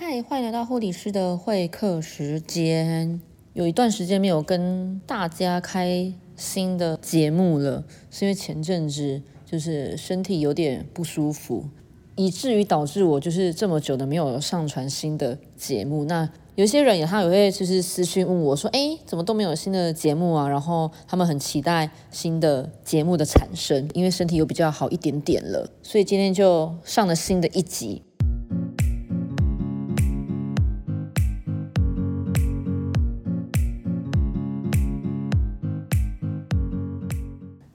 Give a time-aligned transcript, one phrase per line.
[0.00, 3.20] 嗨，欢迎来到护理师的会客时间。
[3.52, 11.64] 有一段时间没有跟大家开新的节目了，是因为前阵子就是身体有点不舒服，
[12.14, 16.04] 以至于导致我就是这么久的没有上传新的节目。
[16.04, 28.04] 那有些人也他也会就是私讯问我说：“哎，怎么都没有新的节目啊？”然后他们很期待新的节目的产生，因为身体又比较好一点点了，所以今天就上了新的一集。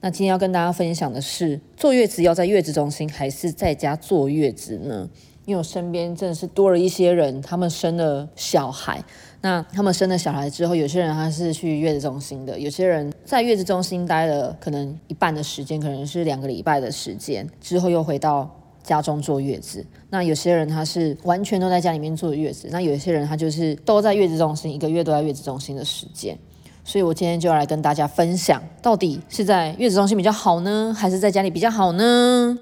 [0.04, 5.10] 那今天要跟大家分享的是，坐月子要在月子中心还是在家坐月子呢？
[5.46, 9.02] 因为我身边真的是多了一些人，他们生了小孩。
[9.40, 19.86] 那他们生了小孩之后，有些人他是去月子中心的，有些人在月子中心待了可能一半的时间，可能是两个礼拜的时间，之后又回到家中坐月子。
[20.10, 26.38] 那有些人他是完全都在家里面坐月子，那有些人他就是都在月子中心，一个月都在月子中心的时间。
[26.86, 32.58] 所以我今天就要来跟大家分享，到底是在月子中心比较好呢，还是在家里比较好呢？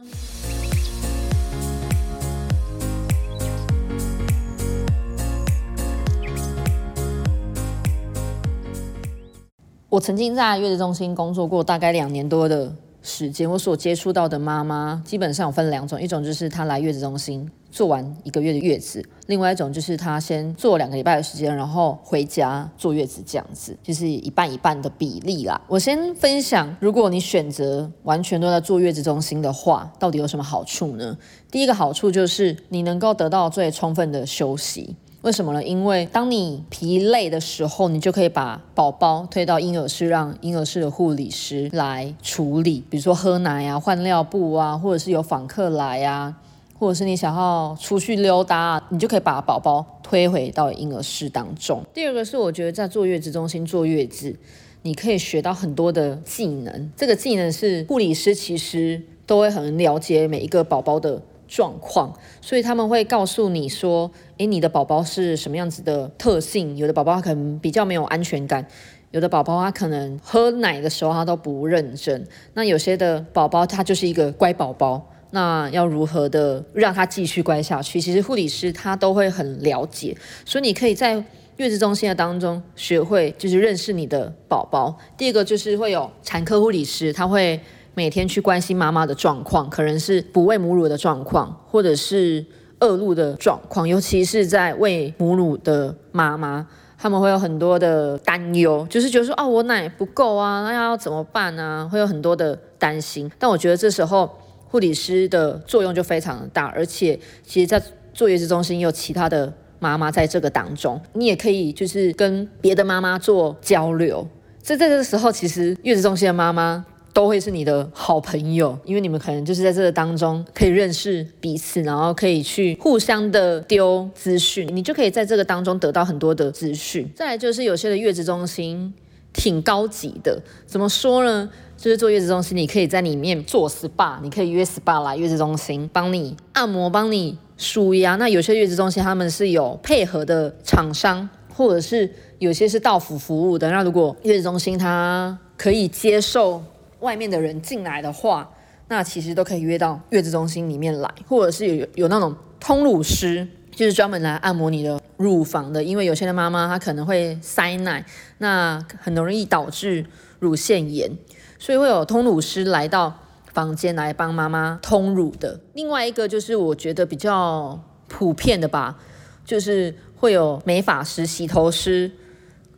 [9.90, 17.50] 我曾经在月子中心工作过大概两年多的时间，我所接触到的妈妈基本上有分两种，一种就是她来月子中心。
[17.72, 25.60] 做完一个月的月子，另外一种就是他先做两个礼拜的时间，然后回家坐月子这样子，就是一半一半的比例啦。
[25.68, 31.18] 我先分享，如果你选择完全都在坐月子中心的话，到底有什么好处呢？
[31.50, 34.96] 第一个好处就是你能够得到最充分的休息。
[35.22, 35.64] 为什么呢？
[35.64, 46.36] 因为当你疲累的时候，你就可以把宝宝推到婴儿室，让婴儿室的护理师来处理，比如说喝奶啊、换尿布啊，或者是有访客来啊。
[46.82, 51.84] 或者是你想要出去溜达，你就可以把宝宝推回到婴儿室当中。
[51.94, 54.36] 第二个是，我觉得在坐月子中心坐月子，
[54.82, 56.92] 你可以学到很多的技能。
[56.98, 62.12] 这个技能是护理师其实都会很了解每一个宝宝的状况，
[62.42, 66.76] 所以他们会告诉你说：“诶，你的宝宝是什么样子的特性？
[66.76, 68.66] 有的宝宝可能比较没有安全感，
[69.12, 78.00] 有的宝宝他可能喝奶的时候他都不认真，那有些的宝宝他就是一个乖宝宝。”那要如何的让他继续乖下去？
[78.00, 80.16] 其实护理师他都会很了解，
[80.46, 81.24] 所以你可以在
[81.56, 84.98] 月子中心的当中学会，就是认识你的宝宝。
[85.18, 87.60] 第二个就是会有产科护理师，他会
[87.94, 92.46] 每天去关心妈妈的状况，可能是不喂母乳的状况，或者是
[92.80, 96.68] 恶露的状况，尤其是在喂母乳的妈妈，
[96.98, 101.88] 他们会有很多的担忧，就是觉得说啊，我奶不够啊，那要怎么办呢？
[101.90, 103.32] 会有很多的担心。
[103.40, 104.30] 但我觉得这时候。
[104.72, 107.82] 护理师的作用就非常的大，而且其实，在
[108.14, 114.26] 坐月子中心有其他的妈妈在这个当中，你也可以就是跟别的妈妈做交流。
[114.62, 127.10] 在这个时候，其实月子中心的妈妈都会是你的好朋友，因为你们可能就是在这个当中可以认识彼此，然后可以去互相的丢资讯，你就可以在这个当中得到很多的资讯。
[127.14, 128.94] 再来就是有些的月子中心
[129.34, 131.50] 挺高级的，怎么说呢？
[131.78, 138.16] 就是坐月子中心，你可以在里面做 SPA，你可以约 SPA 来月子中心帮你按摩、帮你舒压。
[138.18, 143.72] 那有些月子中心他们是有配合的厂商，或者是有些是到府服务的。
[143.72, 146.64] 那如果月子中心它可以接受
[147.00, 148.48] 外面的人进来的话，
[148.88, 155.84] 那其实都可以约到月子中心里面来，或者是有有那种通乳师，就是专门来按摩你的乳房的。
[155.84, 158.06] 因为有些的妈妈她可能会塞奶，
[158.40, 160.06] 那很容易导致
[160.40, 161.12] 乳腺炎。
[161.60, 163.20] 所以会有通乳师来到
[163.54, 165.60] 房间来帮妈妈通乳的。
[165.74, 168.98] 另外一个就是我觉得比较普遍的吧，
[169.46, 172.12] 就是会有美发师、洗头师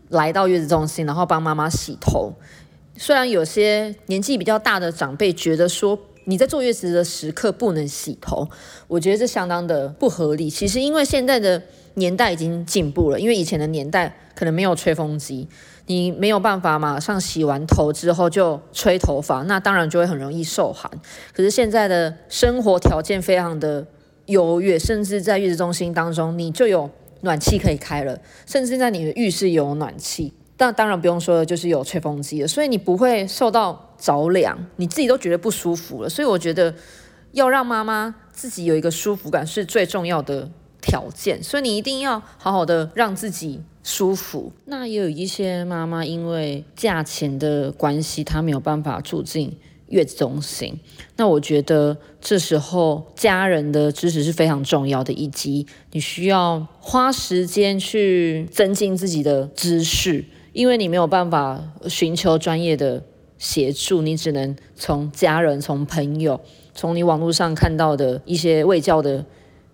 [0.09, 2.33] 来到月子中心，然后帮妈妈洗头。
[2.97, 8.47] 虽然有些年纪比较大的长辈觉得说你在坐月子的时刻不能洗头，
[8.87, 10.49] 我觉得这相当的不合理。
[10.49, 11.61] 其实因为现在的
[11.95, 15.47] 年代已经进步了，因为以前的年代可能没有吹风机。
[15.85, 20.89] 你没有办法马上洗完头之后就吹头发，那当然就会很容易受寒。
[21.33, 23.85] 可是现在的生活条件非常的
[24.27, 26.89] 优越，甚至在月子中心当中，你就有
[27.19, 30.31] 暖气可以开了，甚至在你的浴室有暖气。
[30.55, 36.07] 但当然不用说的就是有吹风机了，所以你不会受到着凉，你自己都觉得不舒服了。
[36.07, 36.73] 所以我觉得
[37.33, 40.49] 要让妈妈自己有一个舒服感是最重要的
[40.83, 43.61] 条件，所以你一定要好好的让自己。
[43.85, 44.49] 舒服。
[44.63, 49.57] 那也有一些妈妈因为价钱的关系，她没有办法住进
[49.87, 50.79] 月子中心。
[51.17, 63.03] 那我觉得这时候家人的支持是非常重要的，以及你需要花时间去增进自己的知识，因为你没有办法寻求专业的
[63.37, 66.39] 协助，你只能从家人、从朋友、
[66.73, 69.25] 从你网络上看到的一些卫教的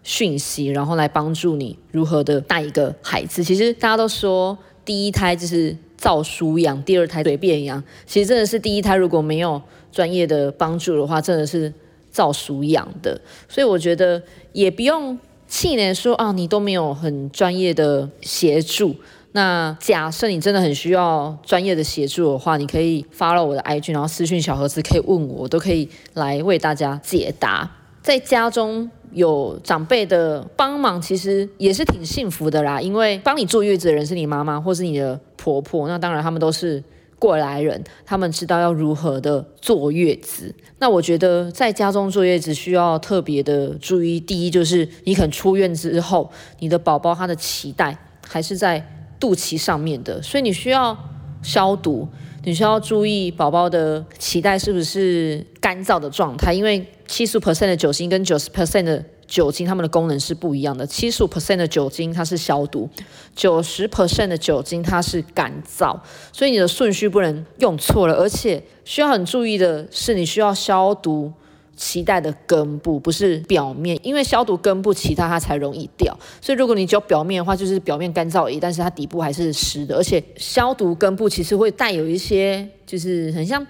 [0.03, 3.43] 讯息，然后来帮助你如何的带一个孩子。
[3.43, 7.83] 其实大家都说第一胎就是照书养，第二胎随便养。
[8.05, 9.61] 其实真的是第一胎如果没有
[9.91, 11.71] 专业的帮助的话，真的是
[12.11, 13.19] 照书养的。
[13.47, 14.21] 所以我觉得
[14.53, 15.17] 也不用
[15.47, 18.95] 气馁，说啊你都没有很专业的协助。
[19.31, 27.69] 那假设你真的很需要专业的协助的话，你可以发了我的 IG，然后私讯小盒子可以问我，我都可以来为大家解答。
[28.01, 32.79] 在家中有长辈的帮忙，其实也是挺幸福的啦。
[32.79, 36.83] 因为帮你坐月子的人是你妈妈或是你的婆婆，那当然他们都是
[37.17, 40.53] 过来人，他们知道要如何的坐月子。
[40.77, 47.97] 那我觉得在家中坐月子需要特别的注意，第一就是你肯出院之后，你的宝宝他的脐带
[48.27, 48.85] 还是在
[49.19, 50.97] 肚脐上面的，所以你需要
[51.41, 52.07] 消毒。
[52.44, 60.88] 你需要注意宝宝的脐带是不是干燥的状态，因为七十 percent 的酒精跟九十 percent 的酒精，它们的功能是不一样的。
[60.88, 62.89] 七十五 percent 的酒精它是消毒，
[63.36, 66.00] 九十 percent 的酒精它是干燥，
[66.31, 68.15] 所以你的顺序不能用错了。
[68.15, 71.33] 而且需要很注意的是，你需要消毒。
[71.79, 76.13] 脐带的根部不是表面，因为消毒根部，其他它才容易掉。
[76.41, 79.95] 所以如果你只有表面的话，就是表面干燥而已，但是它底部还是湿的。
[79.95, 83.65] 而且消毒根部其实会带有一些，就是很像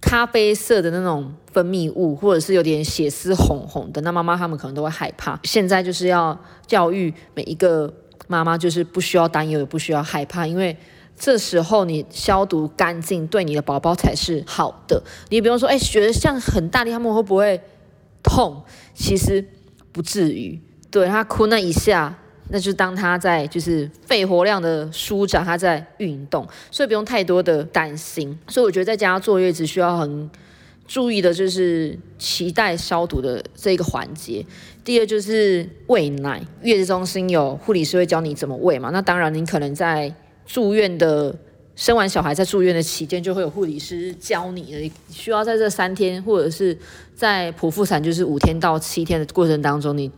[0.00, 4.00] 咖啡色的那种分泌物，或者是有点血丝红红的。
[4.00, 5.38] 那妈妈他们可能都会害怕。
[5.44, 6.36] 现在就是要
[6.66, 7.94] 教育每一个
[8.26, 10.76] 妈妈，就是不需要担忧，也不需要害怕，因为。
[11.18, 15.02] 这时候你消毒干净，对你的宝宝才是好的。
[15.30, 17.60] 你比如说，哎，觉得像很大力，他们会不会
[18.22, 18.62] 痛？
[18.94, 19.44] 其实
[19.90, 20.60] 不至于。
[20.90, 22.16] 对他哭那一下，
[22.48, 28.38] 那就当他在就是肺活量的舒展，他在运动，所以不用太多的担心。
[28.48, 30.30] 所以我觉得在家坐月子需要很
[30.86, 34.46] 注意的就是脐带消毒的这个环节。
[34.82, 38.88] 第二就是喂奶，月子中心有护理师会教你怎么喂嘛。
[38.88, 40.14] 那当然，你可能在
[40.48, 41.32] 住院的
[41.76, 46.76] 生完小孩在住院的期间，就会有护理师教你的，需要在这三天或者是
[47.14, 50.10] 在剖腹产就是五天到七天的过程当中，你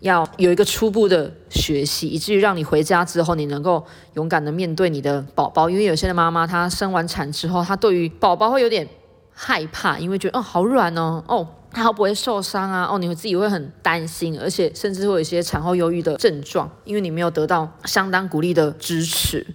[0.00, 3.82] 要有一个初步的学习，以至于让你回家之后，你能够
[4.14, 5.70] 勇敢的面对你的宝宝。
[5.70, 8.86] 因为有些的妈妈她生完产之后，她对于宝宝会有点
[9.32, 12.88] 害怕，因为觉得哦好软哦，哦他会不会受伤啊？
[12.90, 19.46] 哦，你会自己会很担心，而且甚至会有一些产后忧郁的症状，因为你没有得到相当鼓励的支持。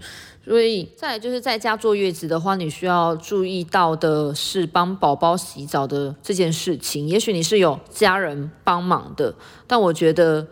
[0.45, 7.07] 所以，再来就是在家坐月子的话，你需要注意到的是帮宝宝洗澡的这件事情。
[7.07, 9.33] 也许你是有家人帮忙的，
[9.65, 10.45] 但我觉得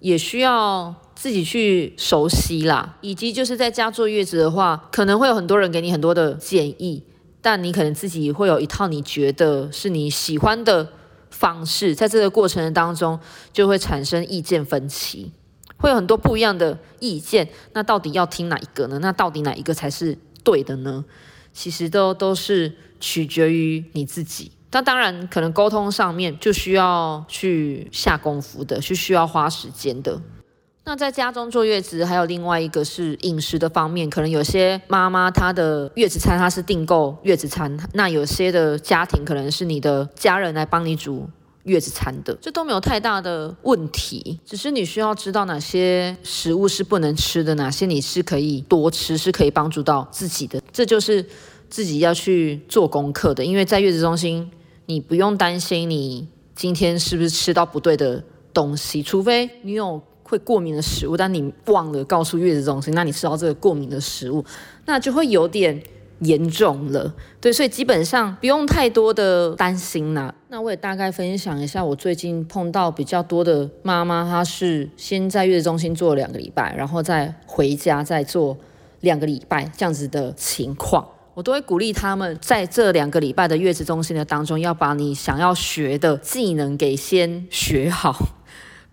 [0.00, 2.96] 也需要自己去熟悉啦。
[3.00, 7.02] 以及就是在家坐月子的话，可能会有很多人给你很多的建议，
[7.40, 10.88] 但你可能自己会有一套你觉得是你喜欢的
[11.34, 13.18] 方式，在这个过程当中
[13.52, 15.32] 就会产生意见分歧。
[15.76, 18.98] 会有很多不一样的意见，那到底要听哪一个呢？
[19.00, 21.04] 那到底哪一个才是对的呢？
[21.52, 24.52] 其实都都是取决于你自己。
[24.70, 30.20] 那当然，可能沟通上面就需要去下功夫的，是需要花时间的。
[30.86, 41.28] 那在家中坐月子，还有另外一个是饮食的方面，可能有些妈妈她的月子餐她是订购月子餐，那有些的家庭可能是你的家人来帮你煮。
[41.64, 51.24] 月子餐的，这都没有太大的问题，只是你需要知道哪些食物是不能吃的，哪些你是可以多吃，是可以帮助到自己的，这就是
[51.70, 53.42] 自己要去做功课的。
[53.42, 54.50] 因为在月子中心，
[54.84, 64.44] 你不用担心你今天是不是吃到不对的东西，除非你有会过敏的食物，但你忘了告诉月子中心，那你吃到这个过敏的食物，
[64.86, 65.80] 那就会有点。
[66.20, 70.32] 严重了，对，所以基本上不用太多的担心啦。
[70.48, 78.56] 那我也大概分享一下，我最近碰到比较多的妈妈，她是先在月子中心做两个礼拜，然后再回家再做
[79.00, 81.04] 两个礼拜这样子的情况。
[81.34, 88.16] 我都会鼓励他们在这两个礼拜的月子中心的当中，要把你想要学的技能给先学好。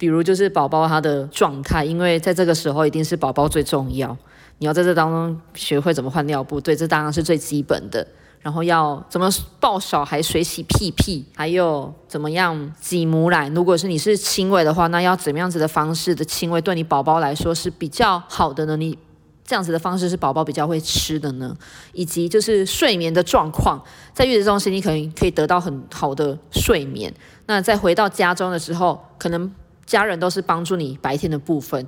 [0.01, 4.17] 比如就是宝宝他的状态，因为在这个时候一定是宝宝最重要。
[4.57, 8.07] 你要在这当中学会怎么换尿布，对，这当然是最基本的。
[8.41, 9.29] 然后要怎么
[9.59, 13.47] 抱小孩水洗屁屁，还有怎么样挤母奶。
[13.49, 18.75] 如果是你是亲喂的话，那要怎么样子的方式的亲喂，对你宝宝来说是比较好的呢？
[18.75, 18.97] 你
[19.45, 21.55] 这样子的方式是宝宝比较会吃的呢？
[21.93, 23.79] 以及就是睡眠的状况，
[24.15, 27.13] 在月子中心你可能可以得到很好的睡眠。
[27.45, 29.53] 那在回到家中的时候，可能
[29.91, 31.85] 家人都是帮助你白天的部分，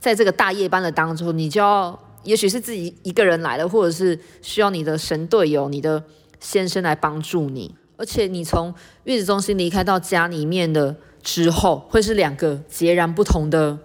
[0.00, 6.02] 在这个大夜班的当中，你就要也许是自己一个人来了，或者是需要你的神队友、你的
[6.40, 7.72] 先生来帮助你。
[7.96, 13.78] 而且你从月子中心离开到家里面的之后，会是两个截然不同的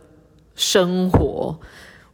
[0.55, 1.59] 生活。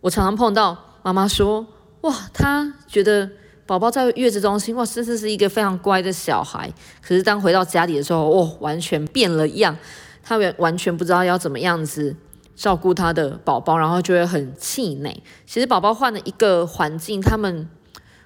[0.02, 0.78] 我常常碰到。
[1.04, 1.66] 妈妈说
[2.02, 3.30] ：“哇，她觉得
[3.66, 6.70] 宝宝在月子中心，哇，真的是一个非常乖的小孩。
[7.02, 9.78] 可是当回到家里的时候，哦，完全变了样。
[10.26, 12.14] 他完完全不知道要怎么样子
[12.56, 15.24] 照顾他的宝宝，然后就会很气馁。
[15.46, 17.70] 其实宝宝换了一个环境，他们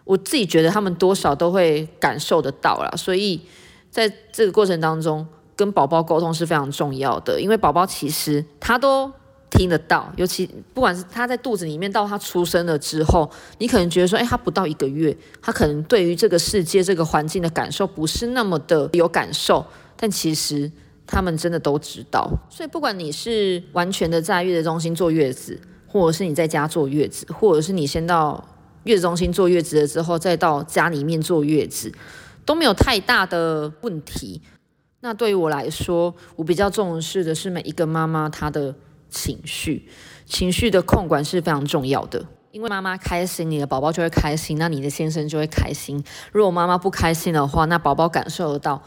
[0.05, 2.89] 我自己觉得他们多少都会感受得到啦。
[2.97, 3.41] 所以
[3.91, 9.11] 在这个过程当中，跟宝宝沟通是非常重要的，因为宝宝其实他都。”
[9.51, 13.27] 听得到，尤其不管是他在肚子里面到他出生了之后，
[13.57, 19.65] 你可能觉得说，哎，他不到一个月，他可能对于这个世界、这个环境的感受不是那么的有感受，
[19.97, 20.71] 但其实
[21.09, 22.29] 他们真的都知道。
[22.49, 28.47] 所以不管你是完全的在月子中心坐月子，或者是你在家坐月子，或者是你先到
[28.83, 31.91] 月子中心坐月子了之后再到家里面坐月子，
[32.45, 34.41] 都没有太大的问题。
[35.01, 38.75] 那对于我来说，我比较重视的是每一个妈妈她的。
[39.11, 39.89] 情绪，
[40.27, 42.27] 情绪的控管是非常重要的。
[42.51, 46.03] 因为妈妈开心，你的宝宝就会开心，那你的先生就会开心。
[46.31, 48.83] 如果妈妈不开心的话，那宝宝感受得到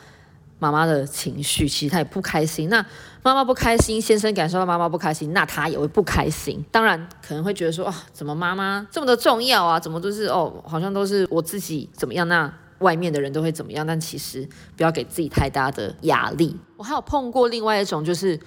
[0.62, 2.69] 妈妈的情绪，其实他也不开心。
[2.69, 2.87] 那
[3.25, 6.64] 妈妈不开心，先生感受到妈妈不开心，那他也会不开心。
[6.71, 9.81] 当然可能会觉得说啊，怎么妈妈这么的重要啊？
[9.81, 12.28] 怎么都是哦，好像都是我自己怎么样？
[12.28, 13.85] 那外面的人都会怎么样？
[13.85, 16.57] 但其实不要给自己太大的压力。
[16.76, 18.38] 我还有碰过另外一种，就是。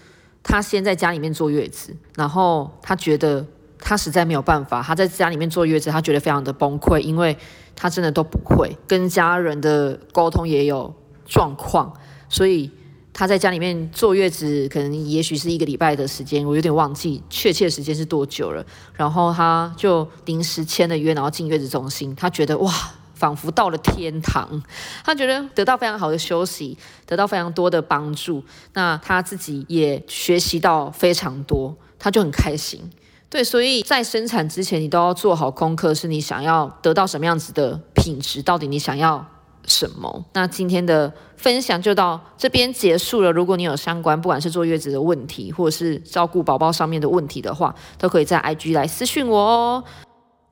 [0.47, 3.43] 他先在家里面坐月子，然后他觉得
[3.79, 7.35] 他实在没有办法，他在家里面坐月子，他觉得非常的崩溃，因为
[7.75, 10.93] 他真的都不会跟家人的沟通也有
[11.25, 11.91] 状况，
[12.29, 12.69] 所以
[13.13, 22.71] 他在家里面坐月子，可能也许是一个礼拜的时间，我有点忘记确切时间是多久了，然后他就临时签了约，然后进月子中心，他觉得哇。
[23.15, 24.61] 仿佛到了天堂，
[25.05, 32.81] 他觉得得到非常好的休息，得到非常多的帮助，那他自己也学习到非常多，他就很开心。
[33.29, 39.25] 对，所以在生产之前，你都要做好功课，是你想要得到什么样子的品质，到底你想要
[39.67, 40.25] 什么？
[40.33, 43.31] 那今天的分享就到这边结束了。
[43.31, 49.83] 如果你有相关，不管是坐月子的问题，或者是照顾宝宝上面的问题的话，都可以在 IG 来私讯我哦。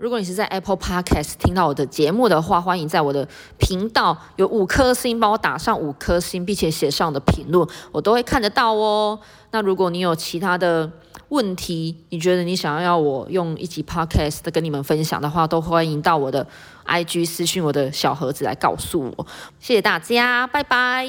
[0.04, 3.26] 如果你是在 Apple Podcast 听到我的节目的话，欢迎在我的
[3.58, 9.18] 频道有五颗星帮我打上五颗星，并且写上的评论，我都会看得到哦。
[9.52, 10.92] 那如果你有其他的
[11.30, 16.46] 问题，你觉得你想要我用一集 Podcast 跟你们分享的话，都欢迎到我的
[16.86, 19.26] IG 私讯我的小盒子来告诉我。
[19.62, 21.08] 谢谢大家，拜拜。